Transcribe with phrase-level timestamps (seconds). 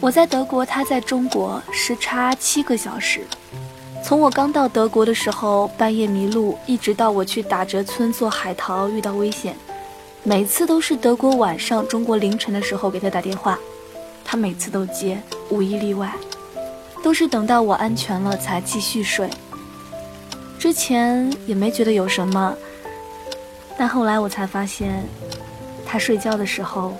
[0.00, 3.20] 我在德国，他在中国，时差七个小时。
[4.02, 9.54] 从我刚到德国的时候，半夜迷路，一直到我去打折村做海淘遇到危险，
[10.22, 13.58] 每次都是德国晚上、中国凌晨的时候给他打电话，
[14.24, 15.20] 他每次都接，
[15.50, 16.10] 无一例外，
[17.02, 19.28] 都是等到我安全了才继续睡。
[20.58, 22.56] 之前也没觉得有什么，
[23.76, 25.06] 但后来我才发现，
[25.92, 26.92] 他睡觉的时候，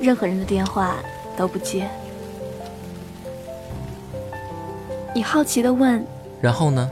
[0.00, 0.96] 任何人的电话
[1.36, 1.86] 都不接。
[5.14, 6.02] 你好奇的问。
[6.40, 6.88] 然后呢？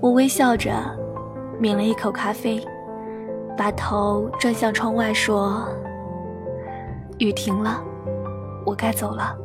[0.00, 0.72] 我微笑着，
[1.60, 2.66] 抿了一口咖啡，
[3.58, 5.68] 把头转向窗外，说
[7.20, 7.84] ：“雨停了，
[8.64, 9.36] 我该走了。”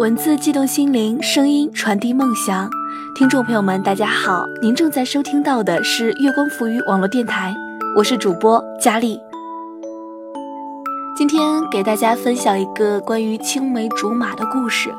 [0.00, 2.70] 文字悸动心灵，声音传递梦想。
[3.14, 7.54] 听众朋友们，大家好，您正在收听到的是月光浮于网络电台，
[7.94, 9.20] 我是主播佳丽。
[11.14, 14.90] 今天给大家分享一个关于青梅竹马的故事，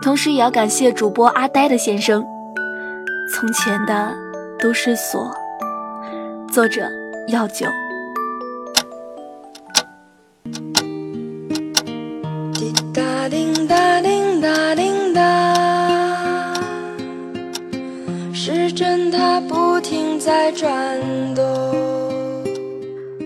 [0.00, 2.24] 同时也要感谢主播阿呆的先生。
[3.34, 4.10] 从前的
[4.58, 5.30] 都是锁，
[6.50, 6.80] 作者
[7.26, 7.66] 药酒。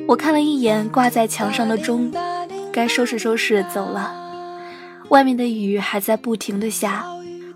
[0.07, 2.13] 我看了一眼挂在墙上的钟，
[2.73, 4.15] 该收拾收拾走了。
[5.09, 7.05] 外面的雨还在不停的下，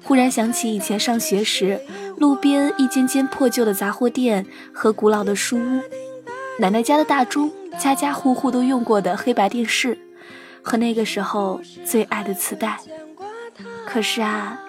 [0.02, 1.80] 忽然想起以前上学时，
[2.17, 5.80] 路边一间间破旧的杂货店和古老的书屋，
[6.58, 9.96] 奶奶家的大钟，家家户户都用过的黑白电视，
[10.61, 12.80] 和那个时候最爱的磁带。
[13.86, 14.61] 可是啊，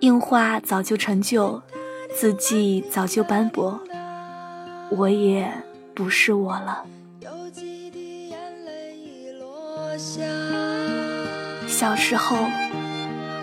[0.00, 1.62] 印画早就陈旧，
[2.14, 3.80] 字迹早就斑驳。
[4.90, 5.52] 我也
[5.94, 6.84] 不是我了。
[11.66, 12.36] 小时候，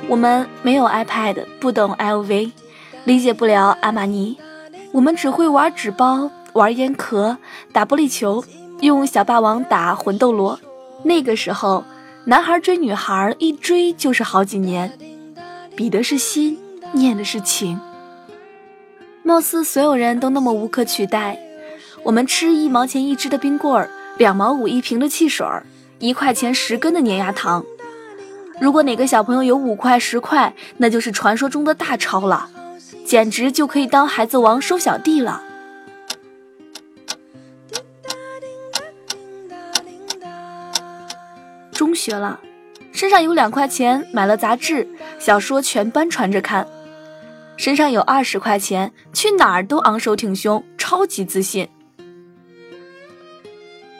[0.07, 2.51] 我们没有 iPad，不懂 LV，
[3.03, 4.37] 理解不了阿玛尼，
[4.93, 7.37] 我们只会玩纸包、玩烟壳、
[7.73, 8.43] 打玻璃球，
[8.79, 10.59] 用小霸王打魂斗罗。
[11.03, 11.83] 那个时候，
[12.25, 14.97] 男孩追女孩，一追就是好几年，
[15.75, 16.57] 比的是心，
[16.93, 17.79] 念的是情。
[19.31, 21.39] 貌似所有人都那么无可取代。
[22.03, 25.65] 我们吃一毛钱一支的冰棍儿，两毛五一瓶的汽水儿，
[25.99, 27.63] 一块钱十根的粘牙糖。
[28.59, 32.49] 如果哪个小朋友有五块十块，那就是传说中的大钞了，
[33.05, 35.41] 简直就可以当孩子王收小弟了。
[41.71, 42.37] 中学了，
[42.91, 44.85] 身上有两块钱，买了杂志，
[45.17, 46.67] 小说全班传着看。
[47.57, 51.67] 身上有二十块钱，去哪儿都昂首挺胸，超级自信。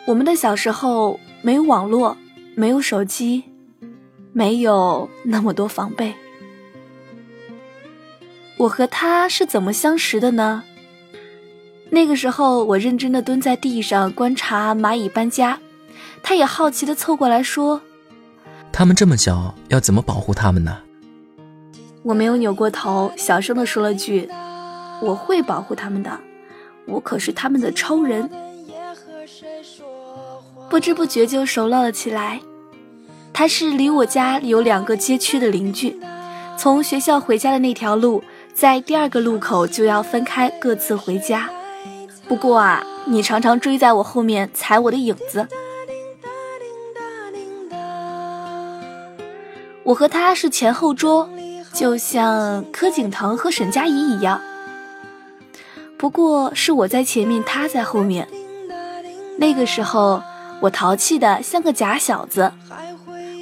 [0.07, 2.17] 我们的小时候没有网络，
[2.55, 3.43] 没有手机，
[4.33, 6.13] 没有那么多防备。
[8.57, 10.63] 我和他是怎么相识的呢？
[11.91, 15.59] 那个时候，我认真的蹲在地上观察蚂蚁搬家，
[16.23, 17.81] 他也好奇的凑过来说
[18.71, 20.77] ：“他们这么小，要怎么保护他们呢？”
[22.03, 24.27] 我没有扭过头，小声的说了句
[25.01, 26.19] ：“我会保护他们的，
[26.85, 28.29] 我可是他们的超人。”
[30.69, 32.39] 不知不觉就熟络了起来。
[33.33, 35.99] 他是离我家有两个街区的邻居，
[36.57, 38.23] 从学校回家的那条路，
[38.53, 41.49] 在第二个路口就要分开各自回家。
[42.27, 45.47] 不过啊，你常常追在我后面踩我的影子。
[49.83, 51.29] 我和他是前后桌。
[51.73, 54.39] 就像柯景腾和沈佳宜一样，
[55.97, 58.27] 不过是我在前面，他在后面。
[59.37, 60.21] 那个时候，
[60.61, 62.51] 我淘气的像个假小子，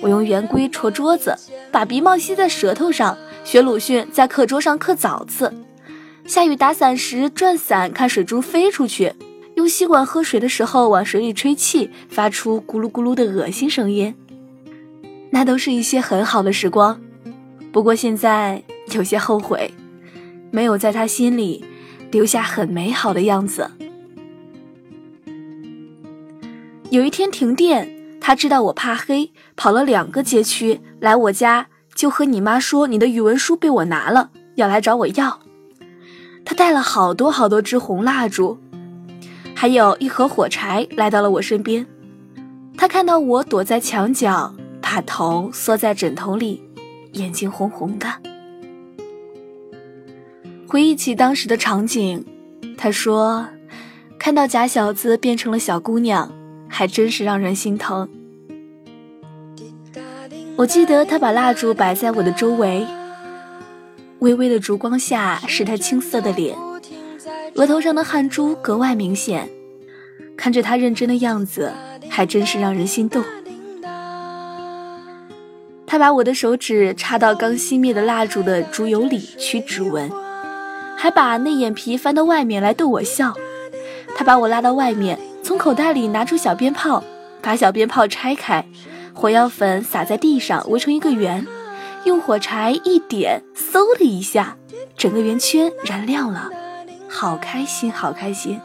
[0.01, 1.35] 我用圆规戳桌子，
[1.71, 5.53] 把鼻毛吸在舌头上，学鲁迅在课桌上刻枣字。
[6.25, 9.13] 下雨打伞时转伞，看水珠飞出去。
[9.55, 14.15] 用吸管喝水的时候，往水里吹气，发出咕噜咕噜的恶心声音。
[15.31, 17.01] 那都是一些很好的时光。
[17.71, 18.63] 不过现在
[18.94, 19.74] 有些后悔，
[20.51, 21.63] 没有在他心里
[22.12, 23.69] 留下很美好的样子。
[26.89, 27.88] 有一天停电，
[28.19, 35.39] 他知道我怕黑，跑了两个街区来我家，就和你妈说你的语文书被我拿了，要来找我要。
[36.44, 38.57] 他带了好多好多支红蜡烛，
[39.54, 41.86] 还有一盒火柴，来到了我身边。
[42.75, 46.63] 他看到我躲在墙角，把头缩在枕头里，
[47.13, 48.07] 眼睛红红的。
[50.67, 52.23] 回忆起当时的场景，
[52.77, 53.47] 他说
[54.19, 56.31] ：“看到假小子变成了小姑娘，
[56.67, 58.07] 还真是让人心疼。”
[60.56, 62.85] 我记得他把蜡烛摆在我的周围。
[64.19, 66.57] 微微的烛光下是他青涩的脸，
[67.56, 69.50] 额头上的汗珠格外明显。
[70.35, 71.71] 看着他认真的样子，
[72.09, 73.23] 还真是让人心动。
[75.91, 80.07] 他把我的手指插到刚熄灭的蜡烛的烛油里取指纹，
[80.95, 83.33] 还把内眼皮翻到外面来逗我笑。
[84.15, 87.03] 他把我拉到外面，从口袋里拿出小鞭炮，
[87.41, 88.63] 把小鞭炮拆开，
[89.15, 91.44] 火药粉撒在地上，围成一个圆。
[92.03, 94.57] 用火柴一点，嗖的一下，
[94.95, 96.51] 整个圆圈燃亮了，
[97.09, 98.62] 好开心，好开心。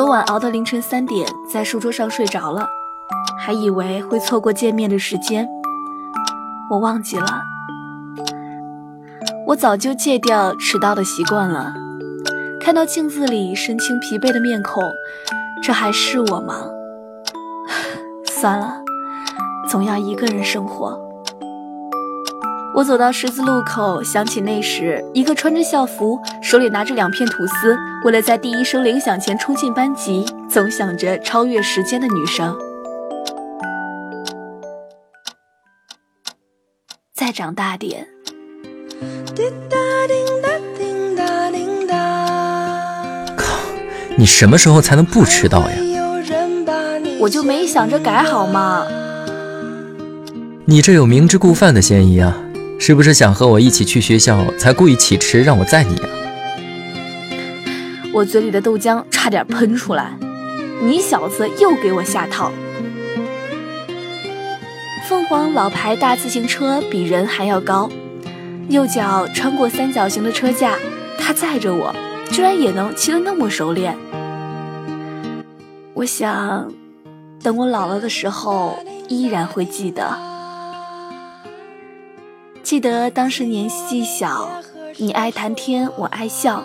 [0.00, 2.66] 昨晚熬到凌晨三点，在书桌上睡着了，
[3.38, 5.46] 还以为会错过见面的时间，
[6.70, 7.42] 我忘记了，
[9.46, 11.74] 我早就戒掉迟到的习惯了。
[12.58, 14.82] 看到镜子里神情疲惫的面孔，
[15.62, 16.64] 这还是我吗？
[18.24, 18.82] 算了，
[19.68, 20.98] 总要一个人生活。
[22.72, 32.56] 我走到十字路口，想起那时一个穿着校服、手里拿着两片吐司，为了在第一声铃响前冲进班级，总想着超越时间的女生。
[37.12, 38.06] 再长大点。
[43.36, 43.56] 靠，
[44.16, 45.76] 你什么时候才能不迟到呀？
[47.18, 48.86] 我就没想着改好吗？
[50.64, 52.38] 你这有明知故犯的嫌疑啊！
[52.82, 56.08] 是不是想和我一起去学校，才故意起迟让我载你啊？
[58.10, 60.16] 我嘴里的豆浆差点喷出来，
[60.82, 62.50] 你小子又给我下套！
[65.06, 67.90] 凤凰老牌大自行车比人还要高，
[68.70, 70.74] 右脚穿过三角形的车架，
[71.18, 71.94] 他载着我，
[72.32, 73.94] 居然也能骑得那么熟练。
[75.92, 76.72] 我想。
[77.42, 78.78] 等我老了的时候，
[79.08, 80.29] 依然会记得。
[82.70, 84.48] 记得当时年纪小，
[84.98, 86.62] 你爱谈天，我爱笑。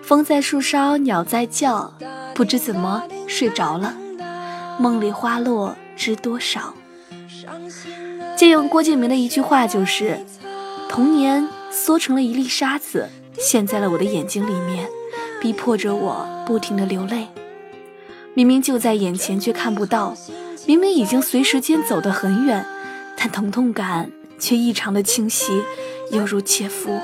[0.00, 1.92] 风在树梢，鸟在叫，
[2.34, 3.94] 不知怎么睡着了。
[4.78, 6.72] 梦里花落知多少？
[8.34, 10.24] 借用郭敬明的一句话，就是
[10.88, 13.06] 童年缩成了一粒沙子，
[13.38, 14.88] 陷在了我的眼睛里面，
[15.38, 17.28] 逼迫着我不停的流泪。
[18.32, 20.14] 明明就在眼前，却看不到；
[20.66, 22.64] 明明已经随时间走得很远，
[23.18, 25.62] 但疼痛感却异常的清晰，
[26.10, 26.98] 犹如切肤。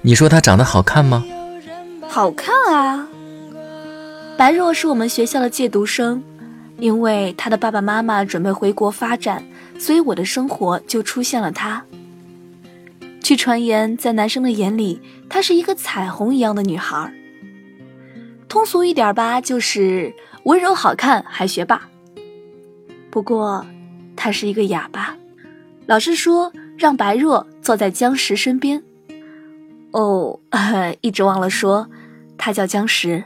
[0.00, 1.24] 你说她长得好看吗？
[2.08, 3.06] 好看啊！
[4.36, 6.22] 白若是我们学校的借读生，
[6.78, 9.44] 因为她的爸爸妈妈准备回国发展，
[9.78, 11.84] 所以我的生活就出现了她。
[13.20, 17.12] 据传言，在男生的眼里，她是一个彩虹一样的女孩。
[18.48, 20.14] 通俗一点吧，就是
[20.44, 21.82] 温柔好看还学霸。
[23.10, 23.66] 不过，
[24.18, 25.16] 他是一个哑巴。
[25.86, 28.82] 老师说让白若坐在姜石身边。
[29.92, 30.38] 哦，
[31.00, 31.88] 一直忘了说，
[32.36, 33.22] 他叫姜石。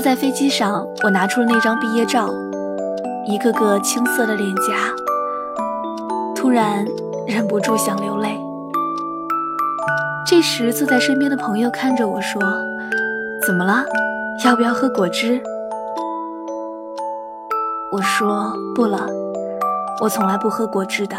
[0.00, 2.30] 坐在飞机上，我拿出了那张毕业照，
[3.26, 4.90] 一个个青涩的脸颊，
[6.34, 6.86] 突然
[7.28, 8.40] 忍不住想流泪。
[10.26, 12.40] 这时，坐在身边的朋友看着我说
[13.46, 13.84] ：“怎么了？
[14.42, 15.38] 要不要喝果汁？”
[17.92, 19.06] 我说：“不了，
[20.00, 21.16] 我从来不喝果汁的。”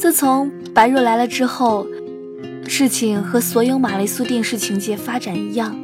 [0.00, 1.86] 自从白若来了之后。
[2.68, 5.74] 事情和所有玛丽苏电视情节发展一样，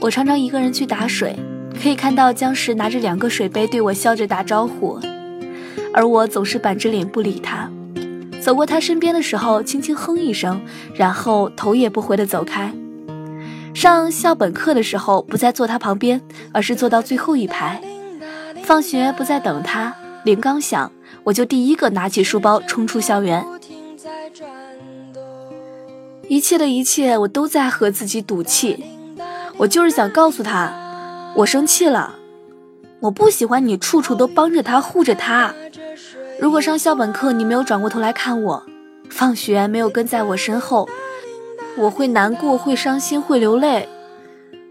[0.00, 1.38] 我常常一个人去打水，
[1.80, 4.98] 可以看到江石拿着两个水杯对我笑着打招呼，
[5.92, 7.70] 而我总是板着脸不理他。
[8.40, 10.60] 走过他身边的时候，轻轻哼一声，
[10.94, 12.72] 然后头也不回地走开。
[13.74, 16.20] 上校本课的时候，不再坐他旁边，
[16.52, 17.80] 而是坐到最后一排。
[18.62, 19.94] 放学不再等他，
[20.24, 20.90] 铃刚响，
[21.24, 23.44] 我就第一个拿起书包冲出校园。
[26.28, 28.84] 一切的一切，我都在和自己赌气。
[29.56, 32.16] 我就是想告诉他，我生气了。
[33.00, 35.54] 我不喜欢你处处都帮着他护着他。
[36.40, 38.62] 如果上校本课你没有转过头来看我，
[39.10, 40.88] 放学没有跟在我身后，
[41.76, 43.88] 我会难过，会伤心，会流泪。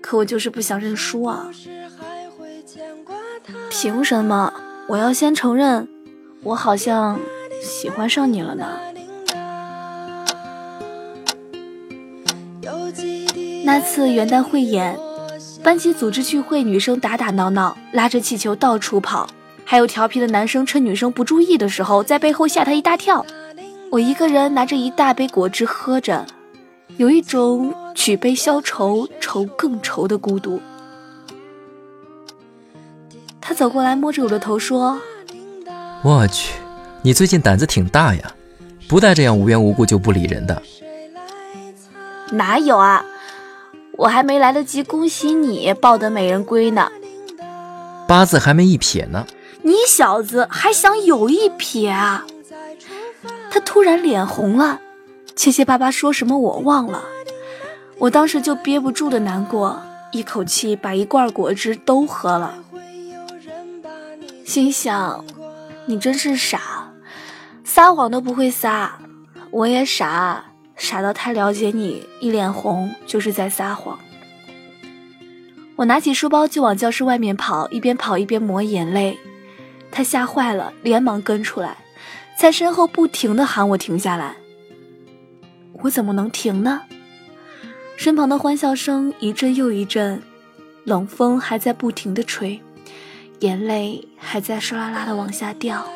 [0.01, 1.49] 可我就是不想认输啊！
[3.69, 4.53] 凭什么
[4.87, 5.87] 我要先承认，
[6.43, 7.19] 我好像
[7.61, 8.65] 喜欢上你了呢？
[13.65, 14.97] 那次元旦汇演，
[15.63, 19.27] 班级组织聚会，女生打打闹闹，拉着气球到处跑，
[19.63, 23.25] 还有调皮的男生趁女生不注意的时候，在背后吓她一大跳。
[23.89, 26.25] 我一个人拿着一大杯果汁喝着，
[26.97, 30.59] 有一种举杯消愁，愁更愁的孤独。
[33.39, 34.99] 他走过来，摸着我的头说
[36.03, 36.53] ：“我去，
[37.01, 38.35] 你最近胆子挺大呀，
[38.87, 40.59] 不带这样无缘无故就不理人的。”
[42.33, 43.05] 哪有啊！
[43.95, 46.91] 我还没来得及恭喜你抱得美人归呢，
[48.07, 49.27] 八字还没一撇呢。
[49.61, 52.25] 你小子还想有一撇啊？
[53.51, 54.81] 他突然脸红了，
[55.35, 57.03] 结结巴巴说什么我忘了。
[57.99, 59.79] 我当时就憋不住的难过，
[60.11, 62.55] 一口气把一罐果汁都喝了，
[64.43, 65.23] 心想
[65.85, 66.91] 你真是傻，
[67.63, 68.97] 撒谎都不会撒，
[69.51, 70.45] 我也傻。
[70.75, 73.99] 傻到太了解你，一脸红就是在撒谎。
[75.75, 79.17] 我拿起书包就往教室外面跑，一边跑一边抹眼泪。
[79.91, 81.77] 他吓坏了，连忙跟出来，
[82.37, 84.35] 在身后不停地喊我停下来。
[85.83, 86.81] 我怎么能停呢？
[87.95, 90.21] 身旁的欢笑声一阵又一阵，
[90.83, 92.59] 冷风还在不停地吹，
[93.39, 95.87] 眼泪还在唰啦啦地往下掉。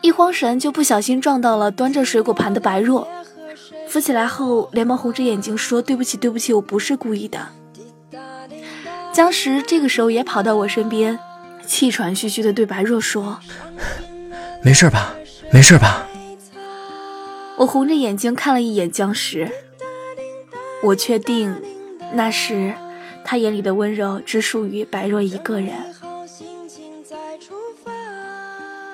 [0.00, 3.06] 一慌神，就不小心撞到了端着水果盘的白若。
[3.88, 7.48] 扶起来后，连忙红着眼睛说：“对不起，对不起，我不是故意的。”
[9.12, 11.18] 江石这个时候也跑到我身边，
[11.66, 13.40] 气喘吁吁地对白若说
[14.62, 15.14] ：“没事吧？
[15.50, 16.06] 没事吧？”
[17.58, 19.50] 我红着眼睛看了一眼江石，
[20.84, 21.56] 我确定，
[22.12, 22.72] 那时
[23.24, 25.72] 他眼里的温柔只属于白若一个人。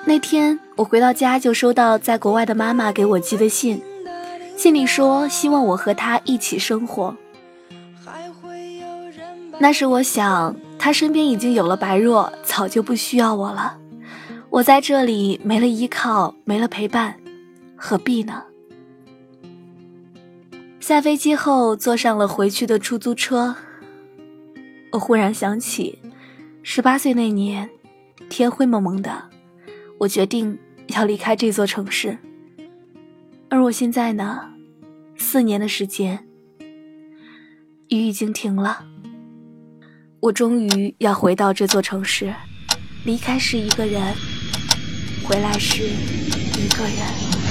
[0.07, 3.81] 那天我回到家，就收到在国外的妈妈给我寄的信，
[4.55, 7.15] 信里说希望我和她一起生活。
[9.57, 13.77] 那时我想，她身边已经有了白若，早就不需要我了。
[14.51, 17.15] 我在这里没了依靠，没了陪伴，
[17.75, 18.43] 何必呢？
[20.79, 23.55] 下飞机后，坐上了回去的出租车，
[24.91, 25.97] 我忽然想起，
[26.61, 27.67] 十八岁那年，
[28.29, 29.34] 天灰蒙蒙的。
[29.99, 32.17] 我决定要离开这座城市，
[33.49, 34.53] 而我现在呢，
[35.17, 36.27] 四年的时间，
[37.89, 38.85] 雨已经停了。
[40.19, 42.33] 我终于要回到这座城市，
[43.05, 44.01] 离开是一个人，
[45.23, 47.44] 回来是一个人。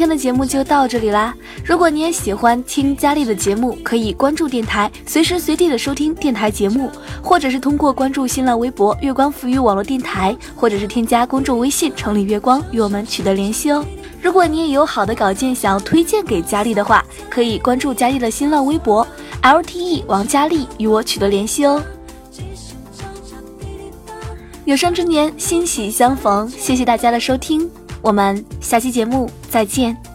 [0.00, 1.34] 今天的节目就到这里啦。
[1.62, 6.90] 如果你也喜欢听佳丽的节目，可以关注电台，随时随地的收听电台节目，
[7.22, 13.84] 或者是通过关注新浪微博“月光浮语网络电台”，或者是添加公众微信“城里月光”与我们取得联系哦。
[14.22, 19.06] 如果你也有好的稿件想要推荐给佳丽的话，可以关注佳丽的新浪微博
[19.42, 21.82] “LTE 王佳丽”与我取得联系哦。
[24.64, 27.70] 有生之年，欣喜相逢，谢谢大家的收听。
[28.00, 30.09] 我们下期节目再见。